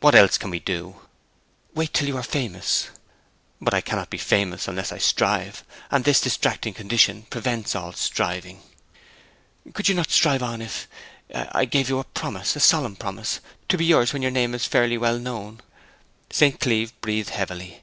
'What 0.00 0.14
else 0.14 0.38
can 0.38 0.48
we 0.48 0.58
do?' 0.58 1.02
'Wait 1.74 1.92
till 1.92 2.08
you 2.08 2.16
are 2.16 2.22
famous.' 2.22 2.88
'But 3.60 3.74
I 3.74 3.82
cannot 3.82 4.08
be 4.08 4.16
famous 4.16 4.66
unless 4.66 4.90
I 4.90 4.96
strive, 4.96 5.64
and 5.90 6.02
this 6.02 6.18
distracting 6.22 6.72
condition 6.72 7.26
prevents 7.28 7.76
all 7.76 7.92
striving!' 7.92 8.62
'Could 9.74 9.86
you 9.86 9.94
not 9.94 10.10
strive 10.10 10.42
on 10.42 10.62
if 10.62 10.88
I 11.34 11.66
gave 11.66 11.90
you 11.90 11.98
a 11.98 12.04
promise, 12.04 12.56
a 12.56 12.60
solemn 12.60 12.96
promise, 12.96 13.40
to 13.68 13.76
be 13.76 13.84
yours 13.84 14.14
when 14.14 14.22
your 14.22 14.30
name 14.30 14.54
is 14.54 14.64
fairly 14.64 14.96
well 14.96 15.18
known?' 15.18 15.60
St. 16.30 16.58
Cleeve 16.58 16.98
breathed 17.02 17.28
heavily. 17.28 17.82